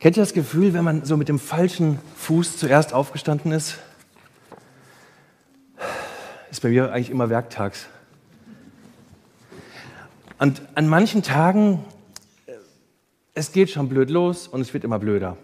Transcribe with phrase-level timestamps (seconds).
[0.00, 3.78] Kennt ihr das Gefühl, wenn man so mit dem falschen Fuß zuerst aufgestanden ist?
[6.50, 7.86] Ist bei mir eigentlich immer werktags.
[10.38, 11.84] Und an manchen Tagen,
[12.46, 12.52] äh,
[13.34, 15.36] es geht schon blöd los und es wird immer blöder.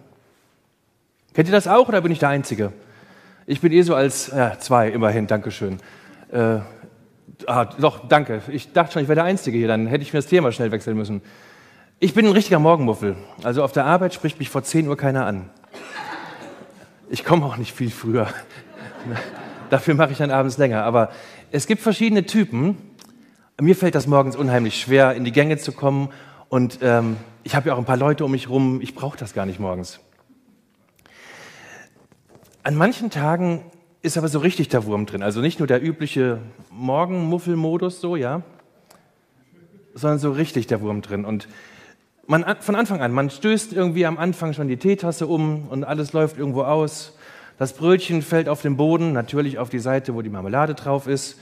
[1.35, 2.73] Kennt ihr das auch oder bin ich der Einzige?
[3.45, 5.81] Ich bin eh so als, ja, zwei immerhin, Dankeschön.
[6.33, 6.61] Äh,
[7.47, 8.41] ah, doch, danke.
[8.49, 10.73] Ich dachte schon, ich wäre der Einzige hier, dann hätte ich mir das Thema schnell
[10.73, 11.21] wechseln müssen.
[11.99, 13.17] Ich bin ein richtiger Morgenmuffel.
[13.43, 15.49] Also auf der Arbeit spricht mich vor 10 Uhr keiner an.
[17.09, 18.29] Ich komme auch nicht viel früher.
[19.71, 20.85] Dafür mache ich dann abends länger.
[20.85, 21.11] Aber
[21.53, 22.77] es gibt verschiedene Typen.
[23.59, 26.11] Mir fällt das morgens unheimlich schwer, in die Gänge zu kommen.
[26.51, 28.83] Und ähm, ich habe ja auch ein paar Leute um mich rum.
[28.83, 29.99] Ich brauche das gar nicht morgens.
[32.63, 33.63] An manchen Tagen
[34.03, 35.23] ist aber so richtig der Wurm drin.
[35.23, 36.41] Also nicht nur der übliche
[36.71, 38.43] Morgenmuffelmodus so, ja,
[39.95, 41.25] sondern so richtig der Wurm drin.
[41.25, 41.49] Und
[42.27, 46.13] man, von Anfang an, man stößt irgendwie am Anfang schon die Teetasse um und alles
[46.13, 47.17] läuft irgendwo aus.
[47.59, 51.39] Das Brötchen fällt auf den Boden, natürlich auf die Seite, wo die Marmelade drauf ist.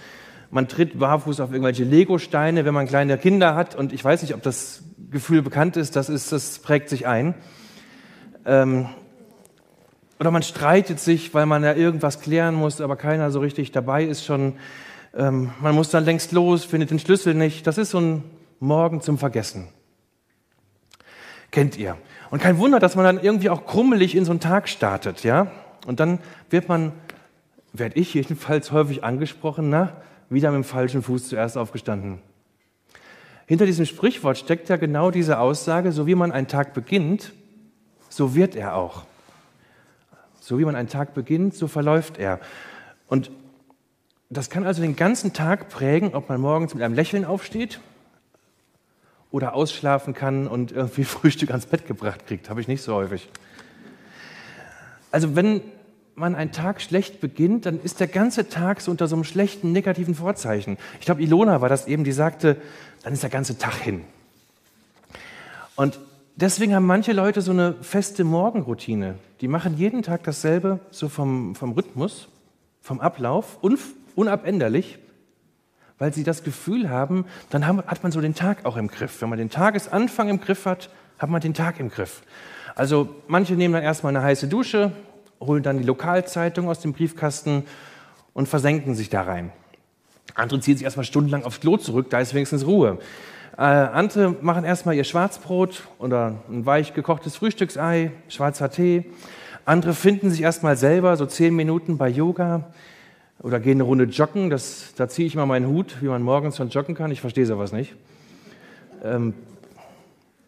[0.50, 3.74] Man tritt barfuß auf irgendwelche Legosteine, wenn man kleine Kinder hat.
[3.74, 7.34] Und ich weiß nicht, ob das Gefühl bekannt ist, das, ist, das prägt sich ein.
[8.46, 8.86] Ähm,
[10.20, 14.04] oder man streitet sich, weil man ja irgendwas klären muss, aber keiner so richtig dabei
[14.04, 14.54] ist schon.
[15.16, 17.66] Ähm, man muss dann längst los, findet den Schlüssel nicht.
[17.66, 18.22] Das ist so ein
[18.60, 19.68] Morgen zum Vergessen.
[21.54, 21.96] Kennt ihr.
[22.32, 25.52] Und kein Wunder, dass man dann irgendwie auch krummelig in so einen Tag startet, ja?
[25.86, 26.18] Und dann
[26.50, 26.90] wird man,
[27.72, 29.92] werde ich jedenfalls häufig angesprochen, na,
[30.28, 32.18] wieder mit dem falschen Fuß zuerst aufgestanden.
[33.46, 37.32] Hinter diesem Sprichwort steckt ja genau diese Aussage, so wie man einen Tag beginnt,
[38.08, 39.04] so wird er auch.
[40.40, 42.40] So wie man einen Tag beginnt, so verläuft er.
[43.06, 43.30] Und
[44.28, 47.78] das kann also den ganzen Tag prägen, ob man morgens mit einem Lächeln aufsteht
[49.34, 52.48] oder ausschlafen kann und irgendwie Frühstück ans Bett gebracht kriegt.
[52.48, 53.28] Habe ich nicht so häufig.
[55.10, 55.60] Also wenn
[56.14, 59.72] man einen Tag schlecht beginnt, dann ist der ganze Tag so unter so einem schlechten,
[59.72, 60.78] negativen Vorzeichen.
[61.00, 62.58] Ich glaube, Ilona war das eben, die sagte,
[63.02, 64.02] dann ist der ganze Tag hin.
[65.74, 65.98] Und
[66.36, 69.16] deswegen haben manche Leute so eine feste Morgenroutine.
[69.40, 72.28] Die machen jeden Tag dasselbe, so vom, vom Rhythmus,
[72.80, 73.58] vom Ablauf,
[74.14, 75.00] unabänderlich
[76.04, 79.22] weil sie das Gefühl haben, dann hat man so den Tag auch im Griff.
[79.22, 82.20] Wenn man den Tagesanfang im Griff hat, hat man den Tag im Griff.
[82.74, 84.92] Also manche nehmen dann erstmal eine heiße Dusche,
[85.40, 87.62] holen dann die Lokalzeitung aus dem Briefkasten
[88.34, 89.50] und versenken sich da rein.
[90.34, 92.98] Andere ziehen sich erstmal stundenlang aufs Klo zurück, da ist wenigstens Ruhe.
[93.56, 99.06] Äh, andere machen erstmal ihr Schwarzbrot oder ein weich gekochtes Frühstücksei, schwarzer Tee.
[99.64, 102.74] Andere finden sich erstmal selber so zehn Minuten bei Yoga
[103.44, 104.50] oder gehe eine Runde joggen.
[104.50, 107.12] Das, da ziehe ich mal meinen Hut, wie man morgens schon joggen kann.
[107.12, 107.94] Ich verstehe sowas nicht.
[109.04, 109.34] Ähm,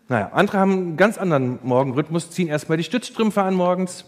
[0.09, 4.07] naja, andere haben einen ganz anderen Morgenrhythmus, ziehen erstmal die Stützstrümpfe an morgens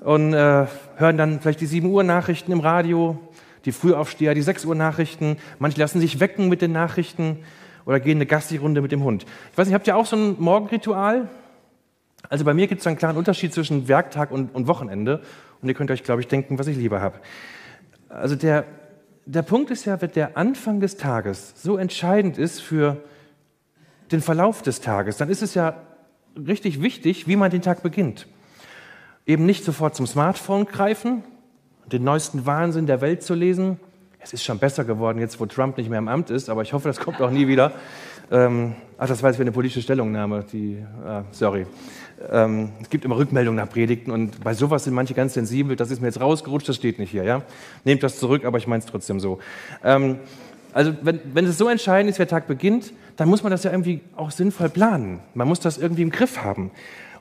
[0.00, 0.66] und äh,
[0.96, 3.18] hören dann vielleicht die 7 Uhr Nachrichten im Radio,
[3.64, 5.36] die Frühaufsteher, die 6 Uhr Nachrichten.
[5.58, 7.38] Manche lassen sich wecken mit den Nachrichten
[7.84, 9.26] oder gehen eine Gassi-Runde mit dem Hund.
[9.50, 11.28] Ich weiß nicht, habt ihr auch so ein Morgenritual?
[12.28, 15.22] Also bei mir gibt es einen klaren Unterschied zwischen Werktag und, und Wochenende.
[15.60, 17.18] Und ihr könnt euch, glaube ich, denken, was ich lieber habe.
[18.08, 18.64] Also der,
[19.26, 23.02] der Punkt ist ja, wenn der Anfang des Tages so entscheidend ist für
[24.10, 25.76] den Verlauf des Tages, dann ist es ja
[26.36, 28.26] richtig wichtig, wie man den Tag beginnt.
[29.26, 31.22] Eben nicht sofort zum Smartphone greifen,
[31.86, 33.78] den neuesten Wahnsinn der Welt zu lesen.
[34.20, 36.72] Es ist schon besser geworden, jetzt wo Trump nicht mehr im Amt ist, aber ich
[36.72, 37.72] hoffe, das kommt auch nie wieder.
[38.30, 40.44] Ähm, ach, das war jetzt wieder eine politische Stellungnahme.
[40.52, 41.66] Die, ah, sorry.
[42.30, 45.76] Ähm, es gibt immer Rückmeldungen nach Predigten und bei sowas sind manche ganz sensibel.
[45.76, 47.24] Das ist mir jetzt rausgerutscht, das steht nicht hier.
[47.24, 47.42] Ja?
[47.84, 49.38] Nehmt das zurück, aber ich meine es trotzdem so.
[49.84, 50.18] Ähm,
[50.72, 53.70] also wenn, wenn es so entscheidend ist, wer Tag beginnt, dann muss man das ja
[53.70, 55.20] irgendwie auch sinnvoll planen.
[55.34, 56.70] Man muss das irgendwie im Griff haben.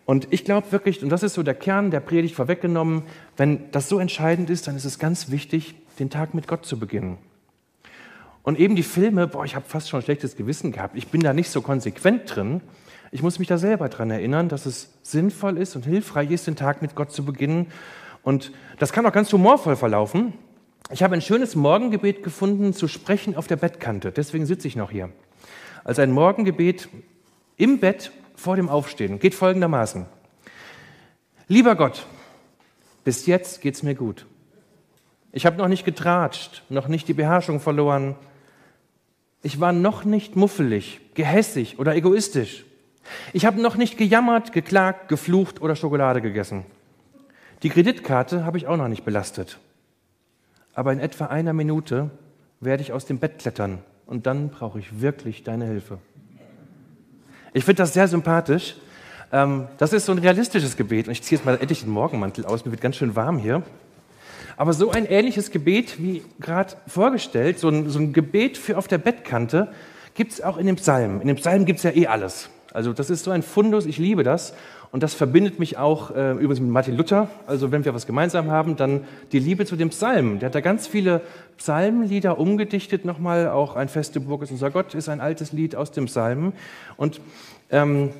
[0.06, 3.04] Und ich glaube wirklich, und das ist so der Kern der Predigt vorweggenommen,
[3.36, 6.80] wenn das so entscheidend ist, dann ist es ganz wichtig, den Tag mit Gott zu
[6.80, 7.18] beginnen.
[8.48, 10.96] Und eben die Filme, boah, ich habe fast schon ein schlechtes Gewissen gehabt.
[10.96, 12.62] Ich bin da nicht so konsequent drin.
[13.12, 16.56] Ich muss mich da selber daran erinnern, dass es sinnvoll ist und hilfreich ist, den
[16.56, 17.68] Tag mit Gott zu beginnen.
[18.24, 20.32] Und das kann auch ganz humorvoll verlaufen.
[20.92, 24.14] Ich habe ein schönes Morgengebet gefunden, zu sprechen auf der Bettkante.
[24.14, 25.10] Deswegen sitze ich noch hier.
[25.84, 26.88] Also ein Morgengebet
[27.58, 29.20] im Bett vor dem Aufstehen.
[29.20, 30.06] Geht folgendermaßen.
[31.50, 32.06] Lieber Gott,
[33.04, 34.26] bis jetzt geht es mir gut.
[35.34, 38.16] Ich habe noch nicht getratscht, noch nicht die Beherrschung verloren.
[39.44, 42.66] Ich war noch nicht muffelig, gehässig oder egoistisch.
[43.34, 46.66] Ich habe noch nicht gejammert, geklagt, geflucht oder Schokolade gegessen.
[47.64, 49.60] Die Kreditkarte habe ich auch noch nicht belastet.
[50.74, 52.12] Aber in etwa einer Minute
[52.60, 56.00] werde ich aus dem Bett klettern und dann brauche ich wirklich deine Hilfe.
[57.54, 58.76] Ich finde das sehr sympathisch.
[59.32, 61.08] Ähm, das ist so ein realistisches Gebet.
[61.08, 63.64] Und ich ziehe jetzt mal endlich den Morgenmantel aus, mir wird ganz schön warm hier.
[64.58, 68.88] Aber so ein ähnliches Gebet wie gerade vorgestellt, so ein, so ein Gebet für auf
[68.88, 69.70] der Bettkante,
[70.16, 71.22] gibt es auch in dem Psalm.
[71.22, 72.50] In dem Psalm gibt es ja eh alles.
[72.74, 74.54] Also das ist so ein Fundus, ich liebe das.
[74.92, 77.30] Und das verbindet mich auch äh, übrigens mit Martin Luther.
[77.46, 80.40] Also wenn wir was gemeinsam haben, dann die Liebe zu dem Psalm.
[80.40, 81.22] Der hat da ganz viele
[81.58, 83.50] Psalmenlieder umgedichtet nochmal.
[83.50, 86.54] Auch ein Feste Burg ist unser Gott ist ein altes Lied aus dem Psalm.
[86.96, 87.22] Und
[87.70, 88.12] ähm,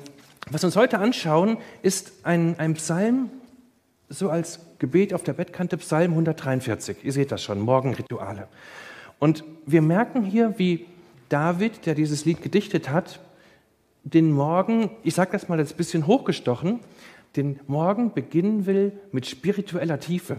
[0.50, 3.30] was wir uns heute anschauen, ist ein, ein Psalm,
[4.08, 6.98] so als Gebet auf der Bettkante, Psalm 143.
[7.02, 8.48] Ihr seht das schon, Morgenrituale.
[9.18, 10.86] Und wir merken hier, wie
[11.28, 13.20] David, der dieses Lied gedichtet hat,
[14.04, 16.80] den Morgen, ich sage das mal jetzt ein bisschen hochgestochen,
[17.36, 20.38] den Morgen beginnen will mit spiritueller Tiefe.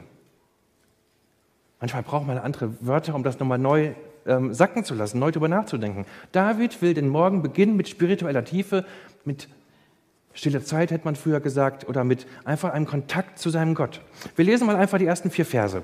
[1.80, 3.94] Manchmal braucht man andere Wörter, um das nochmal neu
[4.25, 6.06] ähm, sacken zu lassen, neu darüber nachzudenken.
[6.31, 8.85] David will den Morgen beginnen mit spiritueller Tiefe,
[9.25, 9.47] mit
[10.34, 14.02] stille Zeit, hätte man früher gesagt, oder mit einfach einem Kontakt zu seinem Gott.
[14.36, 15.84] Wir lesen mal einfach die ersten vier Verse.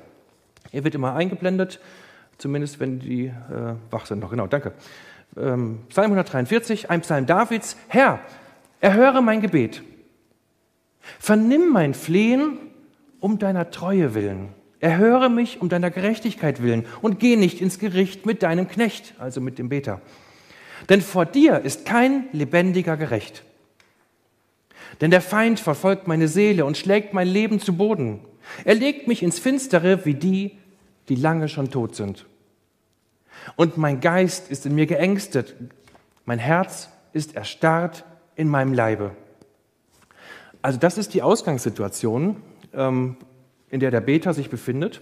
[0.71, 1.79] Er wird immer eingeblendet,
[2.37, 3.33] zumindest wenn die äh,
[3.91, 4.31] wach sind noch.
[4.31, 4.73] Genau, danke
[5.37, 8.19] ähm, Psalm 143, ein Psalm Davids, Herr,
[8.79, 9.83] erhöre mein Gebet.
[11.19, 12.57] Vernimm mein Flehen
[13.19, 14.49] um deiner Treue willen.
[14.79, 19.41] Erhöre mich um deiner Gerechtigkeit willen und geh nicht ins Gericht mit deinem Knecht, also
[19.41, 20.01] mit dem Beter.
[20.89, 23.43] Denn vor dir ist kein lebendiger gerecht.
[25.01, 28.21] Denn der Feind verfolgt meine Seele und schlägt mein Leben zu Boden.
[28.63, 30.57] Er legt mich ins Finstere wie die,
[31.09, 32.25] die lange schon tot sind.
[33.55, 35.55] Und mein Geist ist in mir geängstet.
[36.25, 38.03] Mein Herz ist erstarrt
[38.35, 39.11] in meinem Leibe.
[40.61, 42.37] Also das ist die Ausgangssituation,
[42.73, 43.17] ähm,
[43.69, 45.01] in der der Beter sich befindet.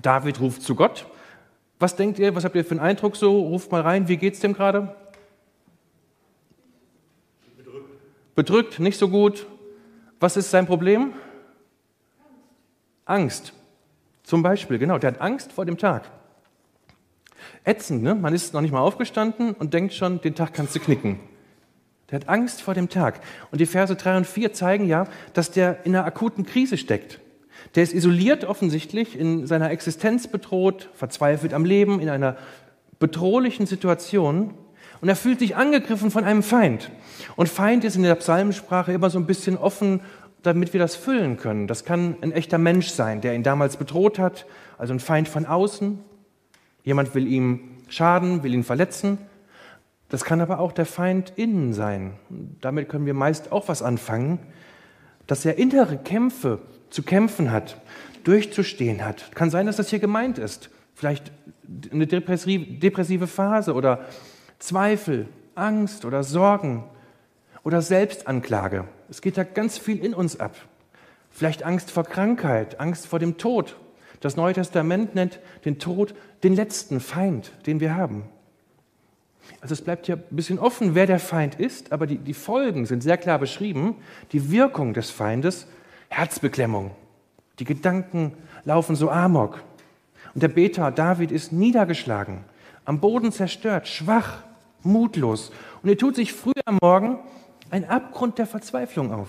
[0.00, 1.06] David ruft zu Gott.
[1.78, 3.40] Was denkt ihr, was habt ihr für einen Eindruck so?
[3.40, 4.94] Ruft mal rein, wie geht's dem gerade?
[8.42, 8.80] Bedrückt.
[8.80, 9.46] Nicht so gut.
[10.18, 11.12] Was ist sein Problem?
[13.04, 13.52] Angst.
[14.24, 16.10] Zum Beispiel, genau, der hat Angst vor dem Tag.
[17.62, 18.16] Ätzend, ne?
[18.16, 21.20] Man ist noch nicht mal aufgestanden und denkt schon, den Tag kannst du knicken.
[22.10, 23.20] Der hat Angst vor dem Tag.
[23.52, 27.20] Und die Verse 3 und 4 zeigen ja, dass der in einer akuten Krise steckt.
[27.76, 32.36] Der ist isoliert offensichtlich, in seiner Existenz bedroht, verzweifelt am Leben, in einer
[32.98, 34.54] bedrohlichen Situation.
[35.02, 36.92] Und er fühlt sich angegriffen von einem Feind.
[37.34, 40.00] Und Feind ist in der Psalmensprache immer so ein bisschen offen,
[40.44, 41.66] damit wir das füllen können.
[41.66, 44.46] Das kann ein echter Mensch sein, der ihn damals bedroht hat,
[44.78, 45.98] also ein Feind von außen.
[46.84, 49.18] Jemand will ihm schaden, will ihn verletzen.
[50.08, 52.12] Das kann aber auch der Feind innen sein.
[52.60, 54.38] Damit können wir meist auch was anfangen,
[55.26, 56.60] dass er innere Kämpfe
[56.90, 57.76] zu kämpfen hat,
[58.22, 59.34] durchzustehen hat.
[59.34, 60.70] Kann sein, dass das hier gemeint ist.
[60.94, 61.32] Vielleicht
[61.90, 64.06] eine depressive Phase oder
[64.62, 65.26] Zweifel,
[65.56, 66.84] Angst oder Sorgen
[67.64, 68.84] oder Selbstanklage.
[69.10, 70.54] Es geht da ganz viel in uns ab.
[71.32, 73.76] Vielleicht Angst vor Krankheit, Angst vor dem Tod,
[74.20, 76.14] das Neue Testament nennt den Tod
[76.44, 78.22] den letzten Feind, den wir haben.
[79.60, 82.86] Also es bleibt hier ein bisschen offen, wer der Feind ist, aber die, die Folgen
[82.86, 83.96] sind sehr klar beschrieben.
[84.30, 85.66] Die Wirkung des Feindes,
[86.08, 86.92] Herzbeklemmung.
[87.58, 89.64] Die Gedanken laufen so amok.
[90.34, 92.44] Und der Beter David ist niedergeschlagen,
[92.84, 94.44] am Boden zerstört, schwach,
[94.84, 95.50] mutlos.
[95.82, 97.18] Und er tut sich früh am Morgen
[97.70, 99.28] ein Abgrund der Verzweiflung auf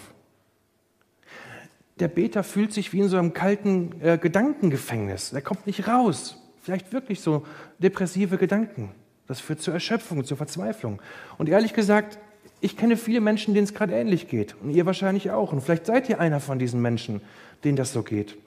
[2.00, 5.34] der Beter fühlt sich wie in so einem kalten äh, Gedankengefängnis.
[5.34, 6.38] Er kommt nicht raus.
[6.62, 7.46] Vielleicht wirklich so
[7.80, 8.92] depressive Gedanken.
[9.28, 11.02] Das führt zur Erschöpfung, zur Verzweiflung.
[11.38, 12.18] Und ehrlich gesagt,
[12.62, 14.56] ich kenne viele Menschen, denen es gerade ähnlich geht.
[14.62, 15.52] Und ihr wahrscheinlich auch.
[15.54, 17.22] Und vielleicht seid ihr einer von diesen Menschen,
[17.64, 18.38] denen das so geht.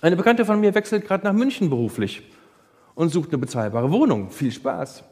[0.00, 2.22] Eine Bekannte von mir wechselt gerade nach München beruflich
[2.94, 4.30] und sucht eine bezahlbare Wohnung.
[4.30, 5.04] Viel Spaß.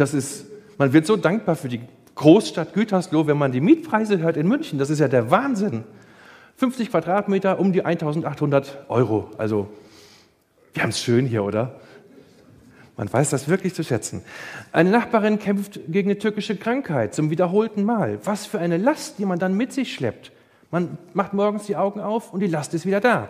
[0.00, 0.46] Das ist,
[0.78, 1.82] man wird so dankbar für die
[2.14, 4.78] Großstadt Gütersloh, wenn man die Mietpreise hört in München.
[4.78, 5.84] Das ist ja der Wahnsinn.
[6.56, 9.30] 50 Quadratmeter um die 1800 Euro.
[9.36, 9.68] Also,
[10.72, 11.80] wir haben es schön hier, oder?
[12.96, 14.22] Man weiß das wirklich zu schätzen.
[14.72, 18.20] Eine Nachbarin kämpft gegen eine türkische Krankheit zum wiederholten Mal.
[18.24, 20.32] Was für eine Last, die man dann mit sich schleppt.
[20.70, 23.28] Man macht morgens die Augen auf und die Last ist wieder da.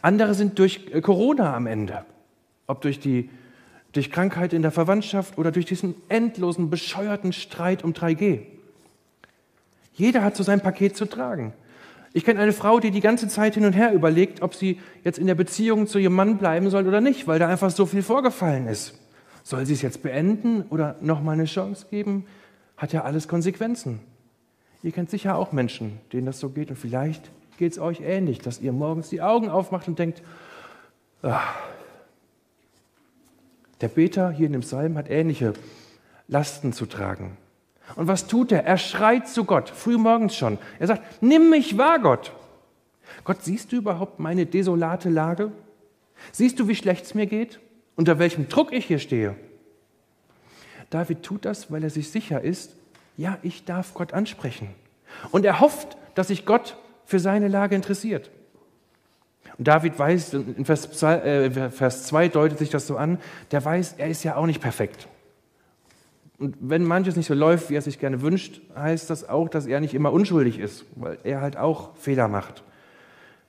[0.00, 2.06] Andere sind durch äh, Corona am Ende.
[2.66, 3.28] Ob durch die
[3.96, 8.40] durch Krankheit in der Verwandtschaft oder durch diesen endlosen, bescheuerten Streit um 3G.
[9.94, 11.54] Jeder hat so sein Paket zu tragen.
[12.12, 15.18] Ich kenne eine Frau, die die ganze Zeit hin und her überlegt, ob sie jetzt
[15.18, 18.02] in der Beziehung zu ihrem Mann bleiben soll oder nicht, weil da einfach so viel
[18.02, 18.98] vorgefallen ist.
[19.42, 22.26] Soll sie es jetzt beenden oder nochmal eine Chance geben?
[22.76, 24.00] Hat ja alles Konsequenzen.
[24.82, 28.38] Ihr kennt sicher auch Menschen, denen das so geht und vielleicht geht es euch ähnlich,
[28.40, 30.22] dass ihr morgens die Augen aufmacht und denkt,
[31.22, 31.54] ach.
[33.80, 35.54] Der Beter hier in dem Psalm hat ähnliche
[36.28, 37.36] Lasten zu tragen.
[37.94, 38.64] Und was tut er?
[38.64, 40.58] Er schreit zu Gott, frühmorgens schon.
[40.78, 42.32] Er sagt, nimm mich wahr, Gott.
[43.24, 45.52] Gott, siehst du überhaupt meine desolate Lage?
[46.32, 47.60] Siehst du, wie schlecht es mir geht?
[47.94, 49.36] Unter welchem Druck ich hier stehe?
[50.90, 52.76] David tut das, weil er sich sicher ist,
[53.16, 54.68] ja, ich darf Gott ansprechen.
[55.30, 58.30] Und er hofft, dass sich Gott für seine Lage interessiert.
[59.58, 63.18] Und David weiß, in Vers 2, äh, Vers 2 deutet sich das so an,
[63.50, 65.08] der weiß, er ist ja auch nicht perfekt.
[66.38, 69.66] Und wenn manches nicht so läuft, wie er sich gerne wünscht, heißt das auch, dass
[69.66, 72.62] er nicht immer unschuldig ist, weil er halt auch Fehler macht.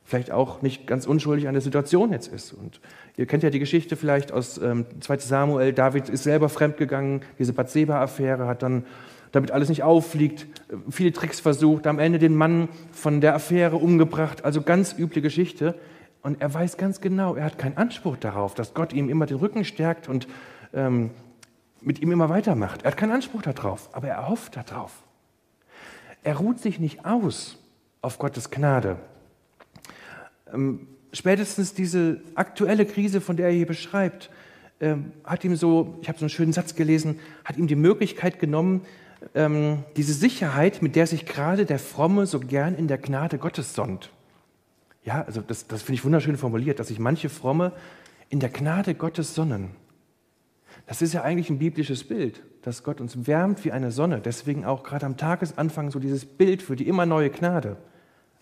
[0.05, 2.53] Vielleicht auch nicht ganz unschuldig an der Situation jetzt ist.
[2.53, 2.79] Und
[3.17, 5.73] ihr kennt ja die Geschichte vielleicht aus ähm, 2 Samuel.
[5.73, 8.85] David ist selber fremdgegangen, diese Bathseba-Affäre hat dann,
[9.33, 10.47] damit alles nicht auffliegt,
[10.89, 14.45] viele Tricks versucht, am Ende den Mann von der Affäre umgebracht.
[14.45, 15.75] Also ganz üble Geschichte.
[16.27, 19.37] Und er weiß ganz genau, er hat keinen Anspruch darauf, dass Gott ihm immer den
[19.37, 20.27] Rücken stärkt und
[20.73, 21.11] ähm,
[21.79, 22.81] mit ihm immer weitermacht.
[22.81, 24.91] Er hat keinen Anspruch darauf, aber er hofft darauf.
[26.23, 27.57] Er ruht sich nicht aus
[28.01, 28.97] auf Gottes Gnade.
[30.53, 34.29] Ähm, spätestens diese aktuelle Krise, von der er hier beschreibt,
[34.81, 38.37] ähm, hat ihm so, ich habe so einen schönen Satz gelesen, hat ihm die Möglichkeit
[38.37, 38.81] genommen,
[39.33, 43.73] ähm, diese Sicherheit, mit der sich gerade der Fromme so gern in der Gnade Gottes
[43.73, 44.11] sonnt.
[45.07, 47.71] Ja, also das, das finde ich wunderschön formuliert, dass sich manche Fromme
[48.27, 49.69] in der Gnade Gottes sonnen.
[50.85, 54.19] Das ist ja eigentlich ein biblisches Bild, dass Gott uns wärmt wie eine Sonne.
[54.19, 57.77] Deswegen auch gerade am Tagesanfang so dieses Bild für die immer neue Gnade.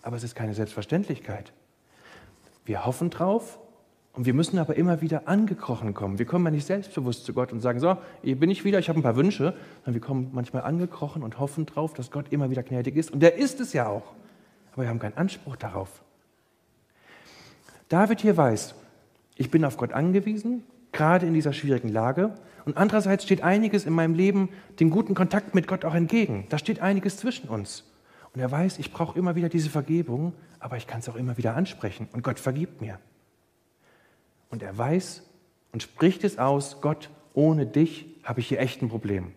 [0.02, 1.52] Aber es ist keine Selbstverständlichkeit.
[2.64, 3.60] Wir hoffen drauf
[4.12, 6.18] und wir müssen aber immer wieder angekrochen kommen.
[6.18, 8.88] Wir kommen ja nicht selbstbewusst zu Gott und sagen, so, hier bin ich wieder, ich
[8.88, 9.54] habe ein paar Wünsche,
[9.84, 13.12] sondern wir kommen manchmal angekrochen und hoffen drauf, dass Gott immer wieder gnädig ist.
[13.12, 14.14] Und der ist es ja auch.
[14.72, 16.02] Aber wir haben keinen Anspruch darauf.
[17.88, 18.74] David hier weiß,
[19.36, 20.64] ich bin auf Gott angewiesen
[20.96, 22.34] gerade in dieser schwierigen Lage.
[22.64, 24.48] Und andererseits steht einiges in meinem Leben
[24.80, 26.46] dem guten Kontakt mit Gott auch entgegen.
[26.48, 27.84] Da steht einiges zwischen uns.
[28.34, 31.36] Und er weiß, ich brauche immer wieder diese Vergebung, aber ich kann es auch immer
[31.36, 32.08] wieder ansprechen.
[32.12, 32.98] Und Gott vergibt mir.
[34.50, 35.22] Und er weiß
[35.72, 39.32] und spricht es aus, Gott, ohne dich habe ich hier echt ein Problem.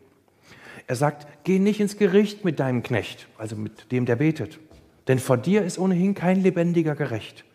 [0.88, 4.60] Er sagt, geh nicht ins Gericht mit deinem Knecht, also mit dem, der betet.
[5.08, 7.46] Denn vor dir ist ohnehin kein lebendiger gerecht.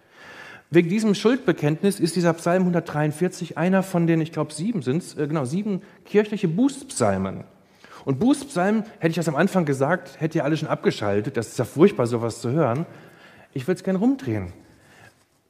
[0.71, 5.17] Wegen diesem Schuldbekenntnis ist dieser Psalm 143 einer von den, ich glaube, sieben sind es,
[5.17, 7.45] äh, genau, sieben kirchliche Bußpsalmen.
[8.05, 11.37] Und Bußpsalmen, hätte ich das am Anfang gesagt, hätte ihr alle schon abgeschaltet.
[11.37, 12.87] Das ist ja furchtbar, sowas zu hören.
[13.55, 14.53] Ich würde es gerne rumdrehen.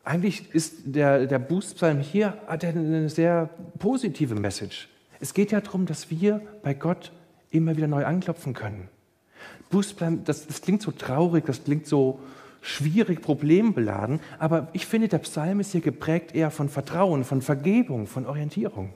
[0.04, 4.88] Eigentlich ist der, der Bußpsalm hier, hat eine sehr positive Message.
[5.20, 7.12] Es geht ja darum, dass wir bei Gott
[7.50, 8.88] immer wieder neu anklopfen können.
[9.70, 12.20] Bußpsalm, das, das klingt so traurig, das klingt so,
[12.64, 14.20] schwierig, problembeladen.
[14.38, 18.92] Aber ich finde, der Psalm ist hier geprägt eher von Vertrauen, von Vergebung, von Orientierung.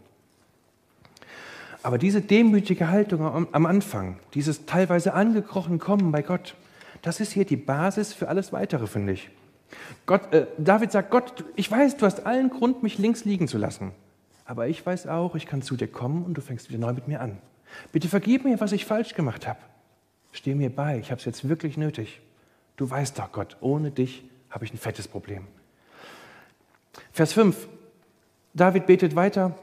[1.82, 6.56] Aber diese demütige Haltung am Anfang, dieses teilweise angekrochen Kommen bei Gott,
[7.02, 9.30] das ist hier die Basis für alles Weitere, finde ich.
[10.06, 13.58] Gott, äh, David sagt, Gott, ich weiß, du hast allen Grund, mich links liegen zu
[13.58, 13.92] lassen.
[14.46, 17.06] Aber ich weiß auch, ich kann zu dir kommen und du fängst wieder neu mit
[17.06, 17.38] mir an.
[17.92, 19.60] Bitte vergib mir, was ich falsch gemacht habe.
[20.32, 22.20] Steh mir bei, ich habe es jetzt wirklich nötig.
[22.78, 25.46] Du weißt doch, Gott, ohne dich habe ich ein fettes Problem.
[27.12, 27.68] Vers 5.
[28.54, 29.58] David betet weiter.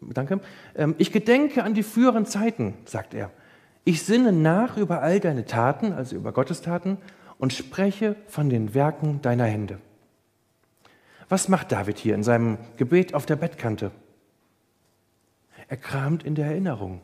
[0.00, 0.40] Danke.
[0.76, 3.30] Ähm, ich gedenke an die früheren Zeiten, sagt er.
[3.84, 6.98] Ich sinne nach über all deine Taten, also über Gottes Taten,
[7.38, 9.78] und spreche von den Werken deiner Hände.
[11.28, 13.90] Was macht David hier in seinem Gebet auf der Bettkante?
[15.66, 17.00] Er kramt in der Erinnerung.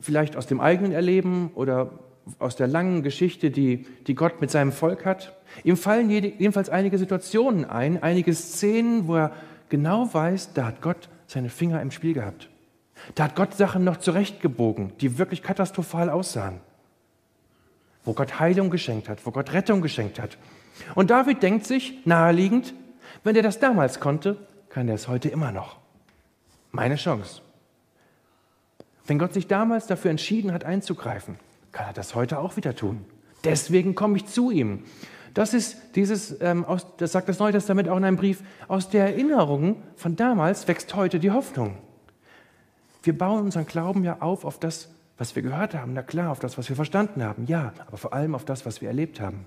[0.00, 1.90] Vielleicht aus dem eigenen Erleben oder
[2.38, 5.36] aus der langen Geschichte, die, die Gott mit seinem Volk hat.
[5.64, 9.32] Ihm fallen jedenfalls einige Situationen ein, einige Szenen, wo er
[9.68, 12.48] genau weiß, da hat Gott seine Finger im Spiel gehabt.
[13.14, 16.60] Da hat Gott Sachen noch zurechtgebogen, die wirklich katastrophal aussahen.
[18.04, 20.38] Wo Gott Heilung geschenkt hat, wo Gott Rettung geschenkt hat.
[20.94, 22.74] Und David denkt sich, naheliegend,
[23.24, 24.36] wenn er das damals konnte,
[24.68, 25.78] kann er es heute immer noch.
[26.70, 27.42] Meine Chance.
[29.06, 31.38] Wenn Gott sich damals dafür entschieden hat, einzugreifen,
[31.76, 33.04] kann er das heute auch wieder tun.
[33.44, 34.84] Deswegen komme ich zu ihm.
[35.34, 38.88] Das ist dieses, ähm, aus, das sagt das Neue Testament auch in einem Brief, aus
[38.88, 41.76] der Erinnerung von damals wächst heute die Hoffnung.
[43.02, 46.38] Wir bauen unseren Glauben ja auf auf das, was wir gehört haben, na klar, auf
[46.38, 49.44] das, was wir verstanden haben, ja, aber vor allem auf das, was wir erlebt haben.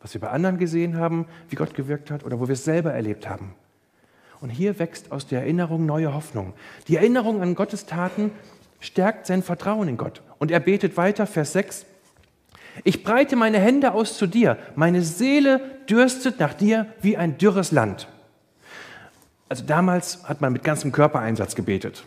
[0.00, 2.92] Was wir bei anderen gesehen haben, wie Gott gewirkt hat oder wo wir es selber
[2.92, 3.56] erlebt haben.
[4.40, 6.52] Und hier wächst aus der Erinnerung neue Hoffnung.
[6.86, 8.30] Die Erinnerung an Gottes Taten
[8.78, 10.22] stärkt sein Vertrauen in Gott.
[10.38, 11.86] Und er betet weiter, Vers 6.
[12.84, 14.56] Ich breite meine Hände aus zu dir.
[14.76, 18.08] Meine Seele dürstet nach dir wie ein dürres Land.
[19.48, 22.04] Also damals hat man mit ganzem Körpereinsatz gebetet.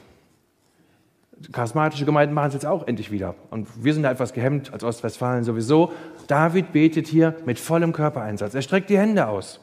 [1.52, 3.36] charismatische Gemeinden machen es jetzt auch endlich wieder.
[3.50, 5.92] Und wir sind da etwas gehemmt, als Ostwestfalen sowieso.
[6.28, 8.54] David betet hier mit vollem Körpereinsatz.
[8.54, 9.60] Er streckt die Hände aus.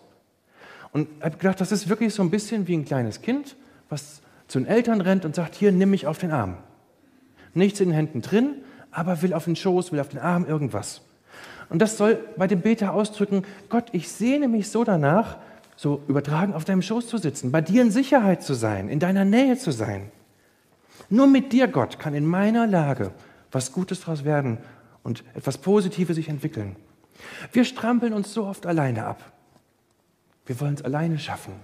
[0.93, 3.57] Und ich habe gedacht, das ist wirklich so ein bisschen wie ein kleines Kind,
[3.89, 6.57] was zu den Eltern rennt und sagt, hier, nimm mich auf den Arm.
[7.55, 8.57] Nichts in den Händen drin,
[8.91, 11.03] aber will auf den Schoß, will auf den Arm irgendwas.
[11.69, 15.37] Und das soll bei dem Beter ausdrücken, Gott, ich sehne mich so danach,
[15.77, 19.25] so übertragen auf deinem Schoß zu sitzen, bei dir in Sicherheit zu sein, in deiner
[19.25, 20.11] Nähe zu sein.
[21.11, 23.13] Nur mit dir, Gott, kann in meiner Lage
[23.53, 24.59] was Gutes daraus werden
[25.03, 26.77] und etwas Positives sich entwickeln.
[27.53, 29.33] Wir strampeln uns so oft alleine ab.
[30.47, 31.55] Wir wollen es alleine schaffen.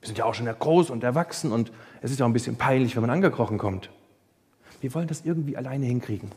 [0.00, 2.56] Wir sind ja auch schon groß und erwachsen und es ist ja auch ein bisschen
[2.56, 3.90] peinlich, wenn man angekrochen kommt.
[4.80, 6.30] Wir wollen das irgendwie alleine hinkriegen.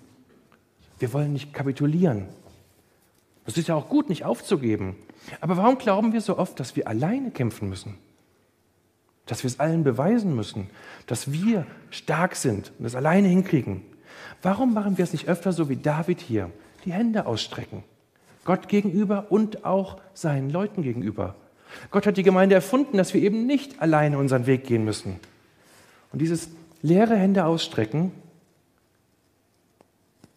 [1.00, 2.27] Wir wollen nicht kapitulieren.
[3.45, 4.95] Es ist ja auch gut, nicht aufzugeben.
[5.39, 7.98] Aber warum glauben wir so oft, dass wir alleine kämpfen müssen?
[9.25, 10.69] Dass wir es allen beweisen müssen,
[11.07, 13.83] dass wir stark sind und es alleine hinkriegen.
[14.41, 16.51] Warum machen wir es nicht öfter so wie David hier?
[16.86, 17.83] Die Hände ausstrecken.
[18.43, 21.36] Gott gegenüber und auch seinen Leuten gegenüber.
[21.91, 25.19] Gott hat die Gemeinde erfunden, dass wir eben nicht alleine unseren Weg gehen müssen.
[26.12, 26.50] Und dieses
[26.81, 28.12] leere Hände ausstrecken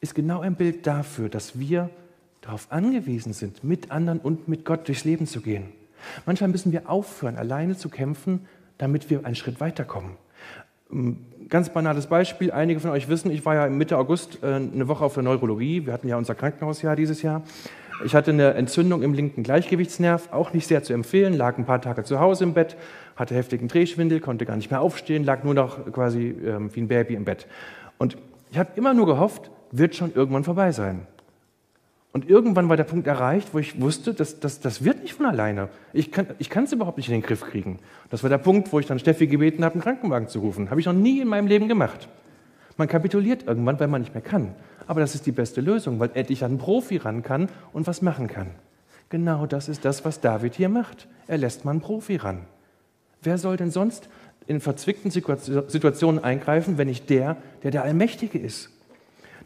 [0.05, 1.89] ist genau ein Bild dafür, dass wir
[2.43, 5.73] darauf angewiesen sind, mit anderen und mit Gott durchs Leben zu gehen.
[6.27, 8.47] Manchmal müssen wir aufhören, alleine zu kämpfen,
[8.77, 10.11] damit wir einen Schritt weiterkommen.
[10.93, 14.89] Ähm, ganz banales Beispiel, einige von euch wissen, ich war ja Mitte August äh, eine
[14.89, 17.43] Woche auf der Neurologie, wir hatten ja unser Krankenhausjahr dieses Jahr.
[18.05, 21.81] Ich hatte eine Entzündung im linken Gleichgewichtsnerv, auch nicht sehr zu empfehlen, lag ein paar
[21.81, 22.77] Tage zu Hause im Bett,
[23.17, 26.89] hatte heftigen Drehschwindel, konnte gar nicht mehr aufstehen, lag nur noch quasi ähm, wie ein
[26.89, 27.47] Baby im Bett.
[27.97, 28.19] Und
[28.55, 31.09] ich habe immer nur gehofft, wird schon irgendwann vorbei sein.
[32.13, 35.27] Und irgendwann war der Punkt erreicht, wo ich wusste, das, das, das wird nicht von
[35.27, 35.71] alleine.
[35.93, 37.81] Ich kann es ich überhaupt nicht in den Griff kriegen.
[38.11, 40.71] Das war der Punkt, wo ich dann Steffi gebeten habe, einen Krankenwagen zu rufen.
[40.71, 42.09] Habe ich noch nie in meinem Leben gemacht.
[42.77, 44.55] Man kapituliert irgendwann, weil man nicht mehr kann.
[44.87, 48.29] Aber das ist die beste Lösung, weil endlich ein Profi ran kann und was machen
[48.29, 48.53] kann.
[49.09, 51.09] Genau das ist das, was David hier macht.
[51.27, 52.43] Er lässt mal einen Profi ran.
[53.21, 54.09] Wer soll denn sonst
[54.47, 58.71] in verzwickten Situationen eingreifen, wenn nicht der, der der Allmächtige ist?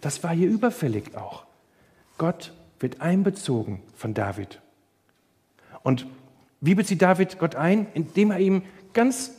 [0.01, 1.45] Das war hier überfällig auch.
[2.19, 4.61] Gott wird einbezogen von David.
[5.83, 6.07] Und
[6.61, 7.87] wie bezieht David Gott ein?
[7.95, 9.33] Indem er ihm ganz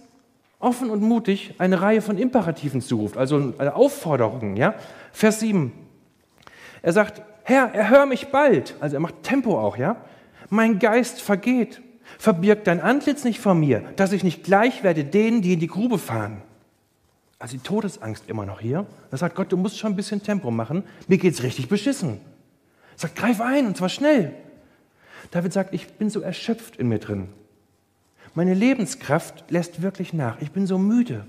[0.59, 4.55] offen und mutig eine Reihe von Imperativen zuruft, also eine Aufforderung.
[4.55, 4.75] Ja?
[5.11, 5.71] Vers 7.
[6.81, 8.75] Er sagt, Herr, erhör mich bald.
[8.79, 9.97] Also er macht Tempo auch, ja?
[10.49, 11.81] Mein Geist vergeht.
[12.17, 15.67] Verbirgt dein Antlitz nicht vor mir, dass ich nicht gleich werde denen, die in die
[15.67, 16.41] Grube fahren.
[17.37, 18.85] Also die Todesangst immer noch hier.
[19.11, 20.83] Da sagt Gott, du musst schon ein bisschen Tempo machen.
[21.07, 22.19] Mir geht's richtig beschissen.
[22.97, 24.33] Sagt, greif ein und zwar schnell.
[25.31, 27.29] David sagt, ich bin so erschöpft in mir drin.
[28.35, 30.41] Meine Lebenskraft lässt wirklich nach.
[30.41, 31.25] Ich bin so müde.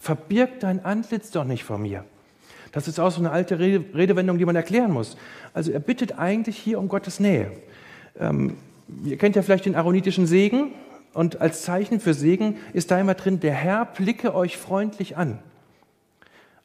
[0.00, 2.04] Verbirg dein Antlitz doch nicht vor mir.
[2.72, 5.16] Das ist auch so eine alte Redewendung, die man erklären muss.
[5.54, 7.52] Also er bittet eigentlich hier um Gottes Nähe.
[8.18, 8.56] Ähm,
[9.04, 10.72] ihr kennt ja vielleicht den aaronitischen Segen
[11.12, 15.38] und als Zeichen für Segen ist da immer drin, der Herr blicke euch freundlich an.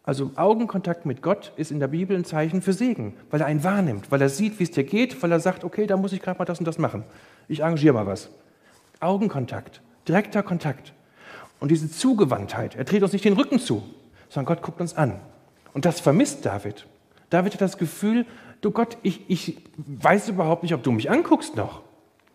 [0.03, 3.63] Also Augenkontakt mit Gott ist in der Bibel ein Zeichen für Segen, weil er einen
[3.63, 6.21] wahrnimmt, weil er sieht, wie es dir geht, weil er sagt, okay, da muss ich
[6.21, 7.03] gerade mal das und das machen.
[7.47, 8.29] Ich arrangiere mal was.
[8.99, 10.93] Augenkontakt, direkter Kontakt.
[11.59, 13.83] Und diese Zugewandtheit, er dreht uns nicht den Rücken zu,
[14.27, 15.19] sondern Gott guckt uns an.
[15.73, 16.87] Und das vermisst David.
[17.29, 18.25] David hat das Gefühl,
[18.61, 21.83] du Gott, ich, ich weiß überhaupt nicht, ob du mich anguckst noch.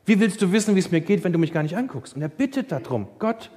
[0.06, 2.14] Wie willst du wissen, wie es mir geht, wenn du mich gar nicht anguckst?
[2.14, 3.50] Und er bittet darum, Gott,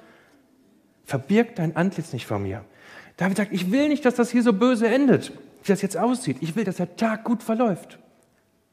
[1.06, 2.66] verbirg dein Antlitz nicht vor mir.
[3.18, 5.32] David sagt, ich will nicht, dass das hier so böse endet,
[5.64, 6.38] wie das jetzt aussieht.
[6.42, 8.00] Ich will, dass der Tag gut verläuft.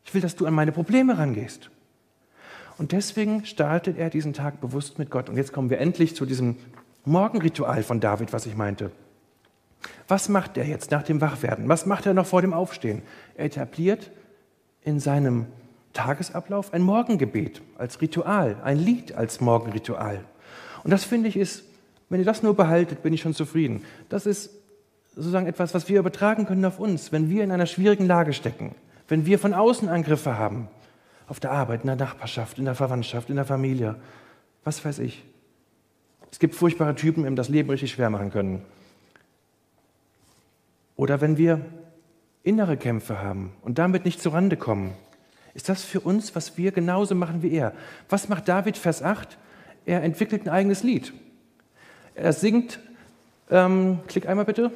[0.05, 1.71] Ich will, dass du an meine Probleme rangehst.
[2.79, 5.29] Und deswegen startet er diesen Tag bewusst mit Gott.
[5.29, 6.57] Und jetzt kommen wir endlich zu diesem
[7.05, 8.91] Morgenritual von David, was ich meinte.
[10.09, 11.69] Was macht er jetzt nach dem Wachwerden?
[11.69, 13.03] Was macht er noch vor dem Aufstehen?
[13.35, 14.11] Er etabliert
[14.83, 15.47] in seinem
[15.97, 20.25] Tagesablauf ein Morgengebet als Ritual, ein Lied als Morgenritual.
[20.85, 21.65] Und das finde ich ist
[22.09, 23.85] wenn ihr das nur behaltet, bin ich schon zufrieden.
[24.09, 24.51] Das ist
[25.15, 28.75] sozusagen etwas, was wir übertragen können auf uns, wenn wir in einer schwierigen Lage stecken,
[29.09, 30.69] wenn wir von außen Angriffe haben,
[31.27, 33.97] auf der Arbeit, in der Nachbarschaft, in der Verwandtschaft, in der Familie,
[34.63, 35.25] was weiß ich.
[36.31, 38.63] Es gibt furchtbare Typen, die das Leben richtig schwer machen können.
[40.95, 41.61] Oder wenn wir
[42.45, 44.93] innere Kämpfe haben und damit nicht zurande kommen,
[45.57, 47.73] ist das für uns, was wir genauso machen wie er.
[48.11, 49.39] Was macht David, Vers 8?
[49.87, 51.15] Er entwickelt ein eigenes Lied.
[52.15, 52.79] Er singt,
[53.51, 54.71] ähm, klick einmal bitte.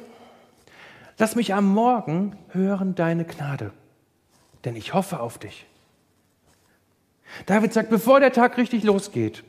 [1.19, 3.71] Lass mich am Morgen hören deine Gnade,
[4.65, 5.67] denn ich hoffe auf dich.
[7.45, 9.43] David sagt, bevor der Tag richtig losgeht,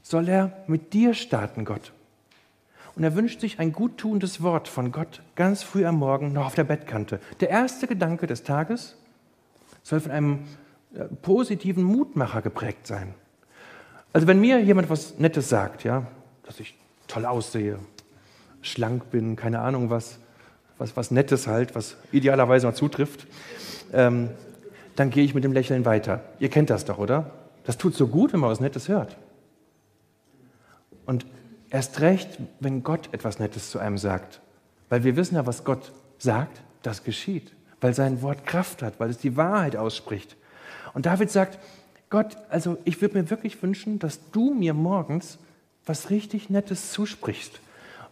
[0.00, 1.92] soll er mit dir starten, Gott.
[2.96, 6.54] Und er wünscht sich ein guttuendes Wort von Gott ganz früh am Morgen noch auf
[6.54, 7.20] der Bettkante.
[7.40, 8.96] Der erste Gedanke des Tages
[9.82, 10.44] soll von einem
[11.22, 13.14] positiven Mutmacher geprägt sein.
[14.12, 16.06] Also wenn mir jemand was Nettes sagt, ja,
[16.44, 16.76] dass ich
[17.08, 17.78] toll aussehe,
[18.60, 20.18] schlank bin, keine Ahnung was,
[20.78, 23.26] was, was Nettes halt, was idealerweise noch zutrifft,
[23.92, 24.30] ähm,
[24.96, 26.22] dann gehe ich mit dem Lächeln weiter.
[26.38, 27.30] Ihr kennt das doch, oder?
[27.64, 29.16] Das tut so gut, wenn man was Nettes hört.
[31.06, 31.26] Und
[31.70, 34.40] erst recht, wenn Gott etwas Nettes zu einem sagt.
[34.88, 37.52] Weil wir wissen ja, was Gott sagt, das geschieht.
[37.80, 40.36] Weil sein Wort Kraft hat, weil es die Wahrheit ausspricht.
[40.94, 41.58] Und David sagt,
[42.10, 45.38] Gott, also ich würde mir wirklich wünschen, dass du mir morgens
[45.86, 47.60] was richtig Nettes zusprichst,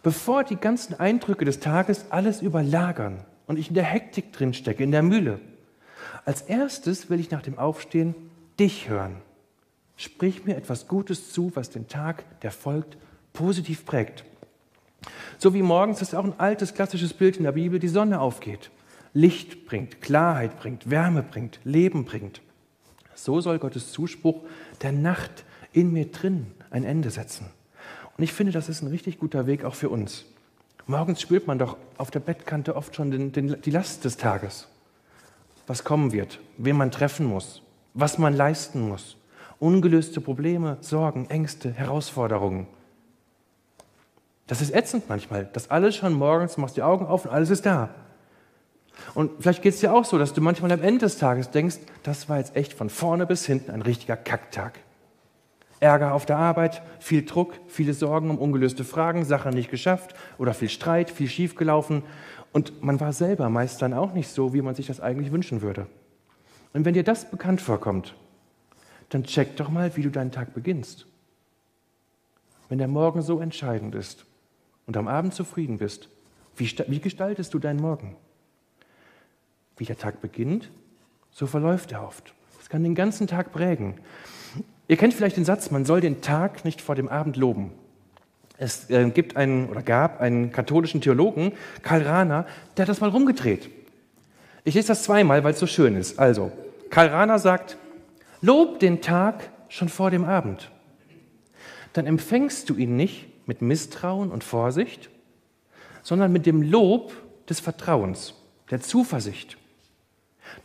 [0.03, 4.91] bevor die ganzen Eindrücke des Tages alles überlagern und ich in der Hektik drinstecke, in
[4.91, 5.39] der Mühle.
[6.25, 8.15] Als erstes will ich nach dem Aufstehen
[8.59, 9.17] dich hören.
[9.97, 12.97] Sprich mir etwas Gutes zu, was den Tag, der folgt,
[13.33, 14.25] positiv prägt.
[15.37, 18.71] So wie morgens ist auch ein altes klassisches Bild in der Bibel, die Sonne aufgeht,
[19.13, 22.41] Licht bringt, Klarheit bringt, Wärme bringt, Leben bringt.
[23.23, 24.41] So soll Gottes Zuspruch
[24.81, 27.45] der Nacht in mir drin ein Ende setzen.
[28.17, 30.25] Und ich finde, das ist ein richtig guter Weg auch für uns.
[30.87, 34.67] Morgens spürt man doch auf der Bettkante oft schon den, den, die Last des Tages
[35.67, 37.61] was kommen wird, wen man treffen muss,
[37.93, 39.15] was man leisten muss.
[39.57, 42.67] Ungelöste Probleme, Sorgen, Ängste, Herausforderungen.
[44.47, 45.49] Das ist ätzend manchmal.
[45.53, 47.89] Das alles schon morgens, machst die Augen auf und alles ist da.
[49.13, 51.77] Und vielleicht geht es dir auch so, dass du manchmal am Ende des Tages denkst,
[52.03, 54.79] das war jetzt echt von vorne bis hinten ein richtiger Kacktag.
[55.79, 60.53] Ärger auf der Arbeit, viel Druck, viele Sorgen um ungelöste Fragen, Sachen nicht geschafft oder
[60.53, 62.03] viel Streit, viel schiefgelaufen
[62.53, 65.61] und man war selber meist dann auch nicht so, wie man sich das eigentlich wünschen
[65.61, 65.87] würde.
[66.73, 68.15] Und wenn dir das bekannt vorkommt,
[69.09, 71.05] dann check doch mal, wie du deinen Tag beginnst.
[72.69, 74.25] Wenn der Morgen so entscheidend ist
[74.85, 76.09] und am Abend zufrieden bist,
[76.55, 78.15] wie, wie gestaltest du deinen Morgen?
[79.77, 80.71] Wie der Tag beginnt,
[81.31, 82.33] so verläuft er oft.
[82.57, 83.95] Das kann den ganzen Tag prägen.
[84.87, 87.71] Ihr kennt vielleicht den Satz, man soll den Tag nicht vor dem Abend loben.
[88.57, 93.09] Es äh, gibt einen oder gab einen katholischen Theologen, Karl Rahner, der hat das mal
[93.09, 93.69] rumgedreht.
[94.63, 96.19] Ich lese das zweimal, weil es so schön ist.
[96.19, 96.51] Also,
[96.89, 97.77] Karl Rahner sagt,
[98.41, 100.71] Lob den Tag schon vor dem Abend.
[101.93, 105.09] Dann empfängst du ihn nicht mit Misstrauen und Vorsicht,
[106.01, 107.13] sondern mit dem Lob
[107.47, 108.33] des Vertrauens,
[108.71, 109.57] der Zuversicht.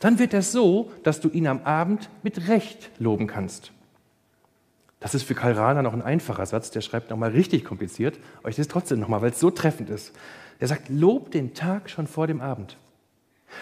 [0.00, 3.72] Dann wird es so, dass du ihn am Abend mit Recht loben kannst.
[5.00, 8.48] Das ist für Karl Rahner noch ein einfacher Satz, der schreibt nochmal richtig kompliziert, aber
[8.48, 10.12] ich lese trotzdem nochmal, weil es so treffend ist.
[10.58, 12.76] Er sagt, lob den Tag schon vor dem Abend.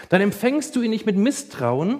[0.09, 1.99] Dann empfängst du ihn nicht mit Misstrauen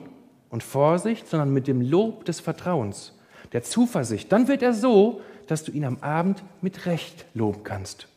[0.50, 3.14] und Vorsicht, sondern mit dem Lob des Vertrauens,
[3.52, 4.32] der Zuversicht.
[4.32, 8.08] Dann wird er so, dass du ihn am Abend mit Recht loben kannst.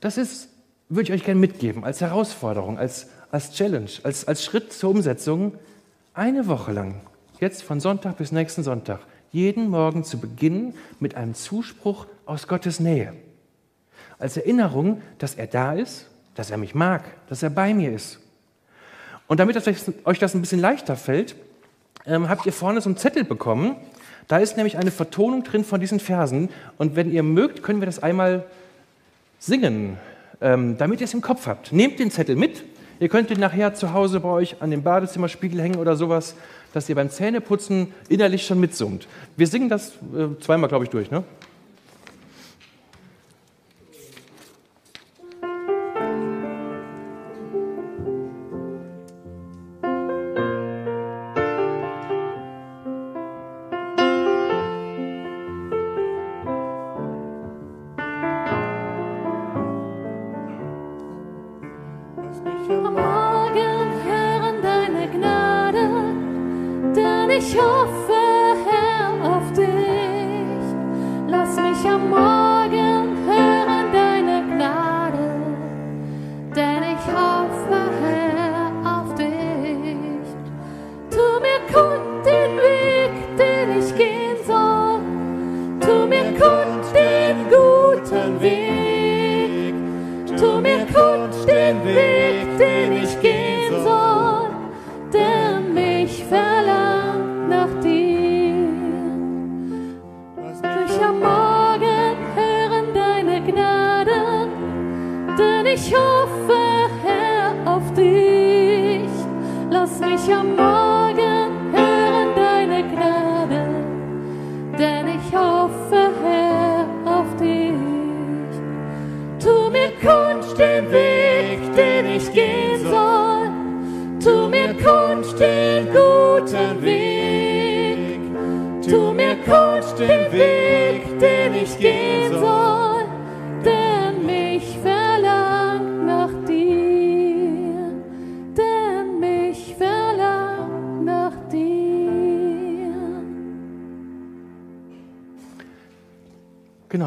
[0.00, 0.48] Das ist,
[0.88, 5.54] würde ich euch gerne mitgeben, als Herausforderung, als, als Challenge, als, als Schritt zur Umsetzung.
[6.14, 7.00] Eine Woche lang,
[7.38, 9.00] jetzt von Sonntag bis nächsten Sonntag,
[9.32, 13.14] jeden Morgen zu beginnen mit einem Zuspruch aus Gottes Nähe.
[14.18, 18.18] Als Erinnerung, dass er da ist, dass er mich mag, dass er bei mir ist.
[19.28, 19.56] Und damit
[20.04, 21.36] euch das ein bisschen leichter fällt,
[22.06, 23.76] ähm, habt ihr vorne so einen Zettel bekommen.
[24.26, 26.48] Da ist nämlich eine Vertonung drin von diesen Versen.
[26.78, 28.44] Und wenn ihr mögt, können wir das einmal
[29.38, 29.98] singen,
[30.40, 31.72] ähm, damit ihr es im Kopf habt.
[31.72, 32.64] Nehmt den Zettel mit.
[33.00, 36.36] Ihr könnt ihn nachher zu Hause bei euch an den Badezimmerspiegel hängen oder sowas
[36.72, 39.06] dass ihr beim Zähneputzen innerlich schon mitsummt.
[39.36, 41.10] Wir singen das äh, zweimal, glaube ich, durch.
[41.10, 41.24] Ne?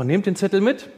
[0.03, 0.89] Genau, nehmt den Zettel mit.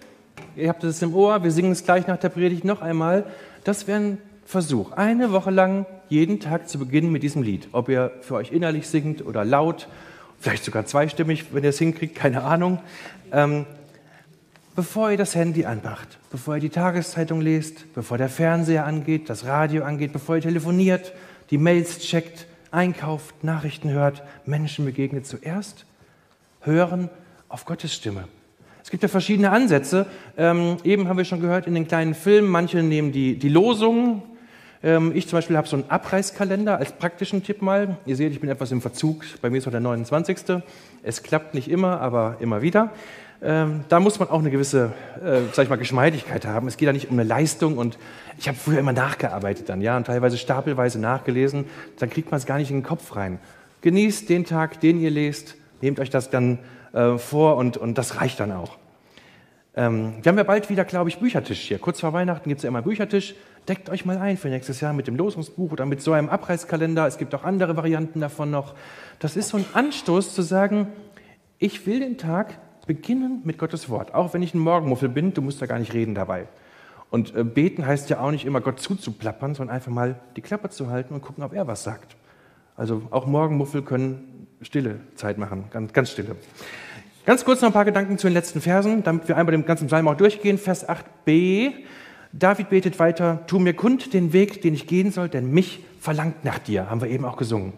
[0.56, 1.44] Ihr habt es im Ohr.
[1.44, 3.24] Wir singen es gleich nach der Predigt noch einmal.
[3.64, 4.94] Das wäre ein Versuch.
[4.94, 7.68] Eine Woche lang jeden Tag zu beginnen mit diesem Lied.
[7.72, 9.88] Ob ihr für euch innerlich singt oder laut,
[10.40, 12.80] vielleicht sogar zweistimmig, wenn ihr es hinkriegt, keine Ahnung.
[13.32, 13.68] Ähm,
[14.76, 19.46] bevor ihr das Handy anmacht, bevor ihr die Tageszeitung lest, bevor der Fernseher angeht, das
[19.46, 21.14] Radio angeht, bevor ihr telefoniert,
[21.52, 25.86] die Mails checkt, einkauft, Nachrichten hört, Menschen begegnet, zuerst
[26.62, 27.12] hören
[27.50, 28.28] auf Gottes Stimme.
[28.86, 30.06] Es gibt ja verschiedene Ansätze.
[30.38, 34.22] Ähm, eben haben wir schon gehört in den kleinen Filmen, manche nehmen die, die Losungen.
[34.84, 37.98] Ähm, ich zum Beispiel habe so einen Abreißkalender als praktischen Tipp mal.
[38.06, 39.26] Ihr seht, ich bin etwas im Verzug.
[39.42, 40.38] Bei mir ist heute der 29.
[41.02, 42.92] Es klappt nicht immer, aber immer wieder.
[43.42, 46.68] Ähm, da muss man auch eine gewisse, äh, sag ich mal, Geschmeidigkeit haben.
[46.68, 47.98] Es geht ja nicht um eine Leistung und
[48.38, 51.66] ich habe früher immer nachgearbeitet dann, ja, und teilweise stapelweise nachgelesen.
[51.98, 53.40] Dann kriegt man es gar nicht in den Kopf rein.
[53.82, 55.56] Genießt den Tag, den ihr lest.
[55.82, 56.60] Nehmt euch das dann
[56.96, 58.78] äh, vor und, und das reicht dann auch.
[59.76, 61.78] Ähm, wir haben ja bald wieder, glaube ich, Büchertisch hier.
[61.78, 63.36] Kurz vor Weihnachten gibt es ja immer Büchertisch.
[63.68, 67.06] Deckt euch mal ein für nächstes Jahr mit dem Losungsbuch oder mit so einem Abreißkalender.
[67.06, 68.76] Es gibt auch andere Varianten davon noch.
[69.20, 70.88] Das ist so ein Anstoß zu sagen,
[71.60, 74.14] ich will den Tag beginnen mit Gottes Wort.
[74.14, 76.48] Auch wenn ich ein Morgenmuffel bin, du musst da gar nicht reden dabei.
[77.10, 80.70] Und äh, beten heißt ja auch nicht immer Gott zuzuplappern, sondern einfach mal die Klappe
[80.70, 82.16] zu halten und gucken, ob er was sagt.
[82.78, 84.35] Also auch Morgenmuffel können
[84.66, 86.36] stille Zeit machen, ganz, ganz stille.
[87.26, 89.88] Ganz kurz noch ein paar Gedanken zu den letzten Versen, damit wir einmal den ganzen
[89.88, 90.58] Psalm auch durchgehen.
[90.58, 91.74] Vers 8b.
[92.34, 96.44] David betet weiter, tu mir kund den Weg, den ich gehen soll, denn mich verlangt
[96.44, 97.74] nach dir, haben wir eben auch gesungen.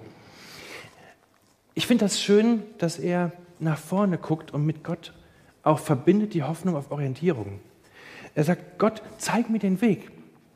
[1.76, 5.14] Ich finde das schön, dass er nach vorne guckt und mit Gott
[5.64, 7.60] auch verbindet die Hoffnung auf Orientierung.
[8.34, 10.10] Er sagt, Gott, zeig mir den Weg.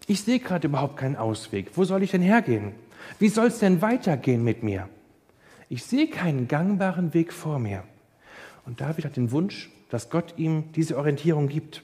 [0.08, 1.72] Ich sehe gerade überhaupt keinen Ausweg.
[1.76, 2.74] Wo soll ich denn hergehen?
[3.20, 4.90] Wie soll es denn weitergehen mit mir?
[5.72, 7.86] Ich sehe keinen gangbaren Weg vor mir.
[8.66, 11.82] Und David hat den Wunsch, dass Gott ihm diese Orientierung gibt.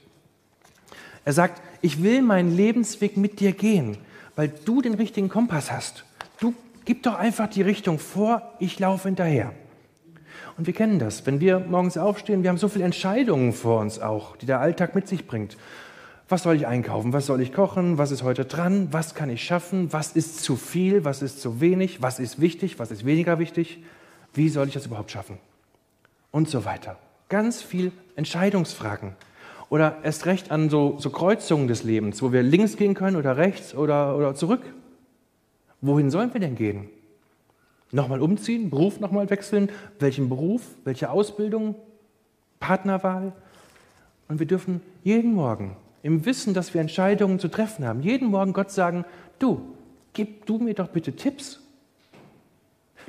[1.24, 3.96] Er sagt, ich will meinen Lebensweg mit dir gehen,
[4.36, 6.04] weil du den richtigen Kompass hast.
[6.38, 6.52] Du
[6.84, 9.54] gib doch einfach die Richtung vor, ich laufe hinterher.
[10.58, 13.98] Und wir kennen das, wenn wir morgens aufstehen, wir haben so viele Entscheidungen vor uns
[14.00, 15.56] auch, die der Alltag mit sich bringt.
[16.28, 17.12] Was soll ich einkaufen?
[17.12, 17.98] Was soll ich kochen?
[17.98, 18.88] Was ist heute dran?
[18.90, 19.92] Was kann ich schaffen?
[19.92, 21.04] Was ist zu viel?
[21.04, 22.02] Was ist zu wenig?
[22.02, 22.78] Was ist wichtig?
[22.78, 23.82] Was ist weniger wichtig?
[24.34, 25.38] Wie soll ich das überhaupt schaffen?
[26.30, 26.96] und so weiter.
[27.28, 29.14] Ganz viel Entscheidungsfragen.
[29.70, 33.36] Oder erst recht an so, so Kreuzungen des Lebens, wo wir links gehen können oder
[33.36, 34.62] rechts oder, oder zurück.
[35.80, 36.88] Wohin sollen wir denn gehen?
[37.90, 41.74] Nochmal umziehen, Beruf nochmal wechseln, welchen Beruf, welche Ausbildung,
[42.60, 43.32] Partnerwahl.
[44.28, 48.52] Und wir dürfen jeden Morgen im Wissen, dass wir Entscheidungen zu treffen haben, jeden Morgen
[48.52, 49.04] Gott sagen,
[49.38, 49.60] du,
[50.12, 51.60] gib du mir doch bitte Tipps.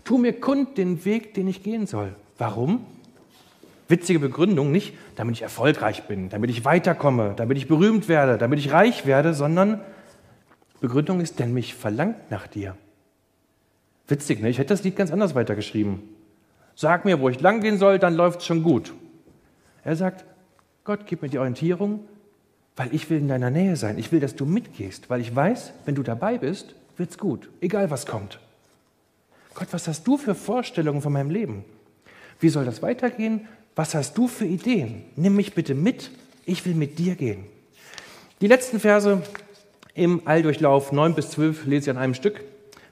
[0.03, 2.15] Tu mir kund den Weg, den ich gehen soll.
[2.37, 2.85] Warum?
[3.87, 8.59] Witzige Begründung, nicht damit ich erfolgreich bin, damit ich weiterkomme, damit ich berühmt werde, damit
[8.59, 9.81] ich reich werde, sondern
[10.79, 12.75] Begründung ist, denn mich verlangt nach dir.
[14.07, 14.49] Witzig, ne?
[14.49, 16.01] Ich hätte das Lied ganz anders weitergeschrieben.
[16.75, 18.93] Sag mir, wo ich lang gehen soll, dann läuft es schon gut.
[19.83, 20.23] Er sagt,
[20.83, 22.01] Gott, gib mir die Orientierung,
[22.79, 23.97] weil ich will in deiner Nähe sein.
[23.97, 27.91] Ich will, dass du mitgehst, weil ich weiß, wenn du dabei bist, wird's gut, egal
[27.91, 28.39] was kommt.
[29.53, 31.65] Gott, was hast du für Vorstellungen von meinem Leben?
[32.39, 33.49] Wie soll das weitergehen?
[33.75, 35.03] Was hast du für Ideen?
[35.17, 36.09] Nimm mich bitte mit,
[36.45, 37.43] ich will mit dir gehen.
[38.39, 39.23] Die letzten Verse
[39.93, 42.45] im Alldurchlauf 9 bis 12 lese ich an einem Stück.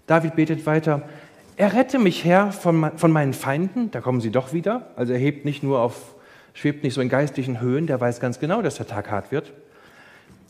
[0.06, 1.08] David betet weiter.
[1.56, 3.90] Errette mich, Herr, von, von meinen Feinden.
[3.92, 4.92] Da kommen sie doch wieder.
[4.98, 6.16] Also er hebt nicht nur auf,
[6.54, 9.54] schwebt nicht so in geistlichen Höhen, der weiß ganz genau, dass der Tag hart wird.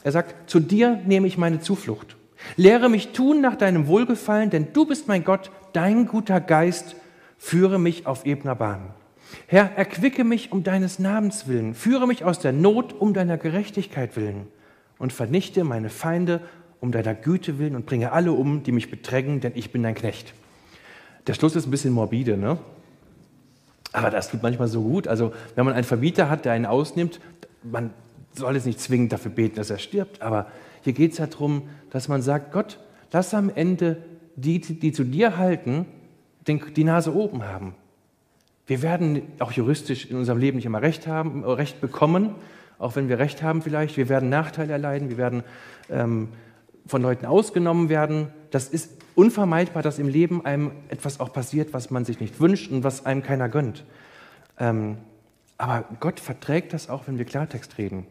[0.03, 2.15] Er sagt, zu dir nehme ich meine Zuflucht.
[2.55, 6.95] Lehre mich tun nach deinem Wohlgefallen, denn du bist mein Gott, dein guter Geist,
[7.37, 8.93] führe mich auf ebner Bahn.
[9.47, 14.15] Herr, erquicke mich um deines Namens willen, führe mich aus der Not um deiner Gerechtigkeit
[14.15, 14.47] willen
[14.97, 16.41] und vernichte meine Feinde
[16.79, 19.95] um deiner Güte willen und bringe alle um, die mich bedrängen, denn ich bin dein
[19.95, 20.33] Knecht.
[21.25, 22.57] Der Schluss ist ein bisschen morbide, ne?
[23.93, 25.07] Aber das tut manchmal so gut.
[25.07, 27.19] Also, wenn man einen Verbieter hat, der einen ausnimmt,
[27.63, 27.91] man
[28.37, 30.47] soll es nicht zwingend dafür beten, dass er stirbt, aber
[30.81, 32.79] hier geht es ja darum, dass man sagt: Gott,
[33.11, 33.97] lass am Ende
[34.35, 35.85] die, die zu dir halten,
[36.47, 37.75] die Nase oben haben.
[38.67, 42.35] Wir werden auch juristisch in unserem Leben nicht immer Recht haben, Recht bekommen,
[42.79, 43.97] auch wenn wir Recht haben vielleicht.
[43.97, 45.43] Wir werden Nachteile erleiden, wir werden
[45.89, 46.29] ähm,
[46.85, 48.27] von Leuten ausgenommen werden.
[48.51, 52.71] Das ist unvermeidbar, dass im Leben einem etwas auch passiert, was man sich nicht wünscht
[52.71, 53.85] und was einem keiner gönnt.
[54.59, 54.97] Ähm,
[55.57, 58.05] aber Gott verträgt das auch, wenn wir Klartext reden.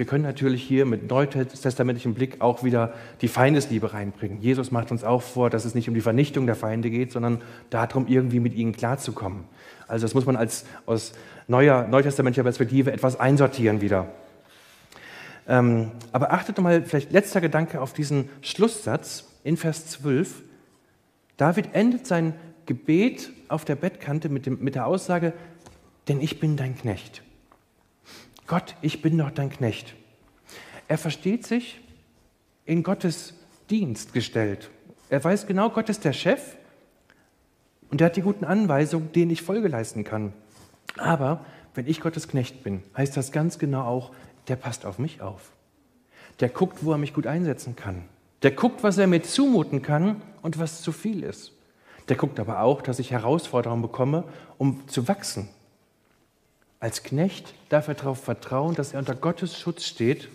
[0.00, 4.40] Wir können natürlich hier mit neutestamentlichem Blick auch wieder die Feindesliebe reinbringen.
[4.40, 7.42] Jesus macht uns auch vor, dass es nicht um die Vernichtung der Feinde geht, sondern
[7.68, 9.44] darum, irgendwie mit ihnen klarzukommen.
[9.88, 11.12] Also das muss man als, aus
[11.48, 14.08] neuer, neutestamentlicher Perspektive etwas einsortieren wieder.
[15.46, 20.42] Ähm, aber achtet doch mal, vielleicht letzter Gedanke auf diesen Schlusssatz in Vers 12.
[21.36, 22.32] David endet sein
[22.64, 25.34] Gebet auf der Bettkante mit, dem, mit der Aussage,
[26.08, 27.22] denn ich bin dein Knecht.
[28.50, 29.94] Gott, ich bin doch dein Knecht.
[30.88, 31.80] Er versteht sich
[32.64, 33.34] in Gottes
[33.70, 34.70] Dienst gestellt.
[35.08, 36.56] Er weiß genau, Gott ist der Chef
[37.92, 40.32] und er hat die guten Anweisungen, denen ich Folge leisten kann.
[40.96, 41.44] Aber
[41.76, 44.10] wenn ich Gottes Knecht bin, heißt das ganz genau auch,
[44.48, 45.52] der passt auf mich auf.
[46.40, 48.02] Der guckt, wo er mich gut einsetzen kann.
[48.42, 51.52] Der guckt, was er mir zumuten kann und was zu viel ist.
[52.08, 54.24] Der guckt aber auch, dass ich Herausforderungen bekomme,
[54.58, 55.48] um zu wachsen,
[56.80, 60.28] als Knecht darf er darauf vertrauen, dass er unter Gottes Schutz steht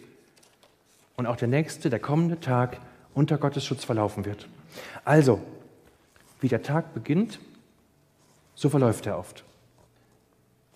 [1.18, 2.78] und auch der nächste, der kommende Tag
[3.16, 4.48] unter Gottes Schutz verlaufen wird.
[5.04, 5.42] Also,
[6.42, 7.40] wie der Tag beginnt,
[8.54, 9.44] so verläuft er oft.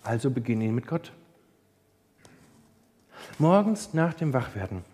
[0.02, 1.12] Also beginne ihn mit Gott.
[3.38, 4.84] Morgens nach dem Wachwerden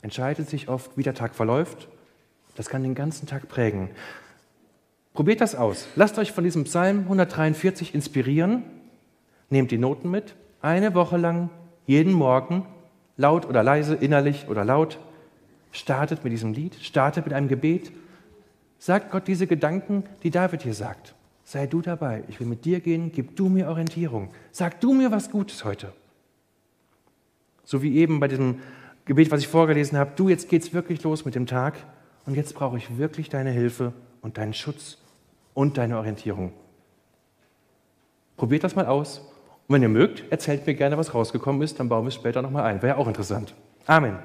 [0.00, 1.88] entscheidet sich oft, wie der Tag verläuft.
[2.56, 3.90] Das kann den ganzen Tag prägen.
[5.12, 5.86] Probiert das aus.
[5.94, 8.64] Lasst euch von diesem Psalm 143 inspirieren
[9.52, 11.50] Nehmt die Noten mit, eine Woche lang,
[11.84, 12.64] jeden Morgen,
[13.18, 14.98] laut oder leise, innerlich oder laut.
[15.72, 17.92] Startet mit diesem Lied, startet mit einem Gebet.
[18.78, 21.14] Sagt Gott diese Gedanken, die David hier sagt.
[21.44, 24.30] Sei du dabei, ich will mit dir gehen, gib du mir Orientierung.
[24.52, 25.92] Sag du mir was Gutes heute.
[27.62, 28.60] So wie eben bei diesem
[29.04, 30.12] Gebet, was ich vorgelesen habe.
[30.16, 31.74] Du, jetzt geht's wirklich los mit dem Tag
[32.24, 34.96] und jetzt brauche ich wirklich deine Hilfe und deinen Schutz
[35.52, 36.54] und deine Orientierung.
[38.38, 39.28] Probiert das mal aus
[39.68, 42.42] und wenn ihr mögt, erzählt mir gerne, was rausgekommen ist, dann bauen wir es später
[42.42, 42.82] nochmal ein.
[42.82, 43.54] Wäre ja auch interessant.
[43.86, 44.18] Amen.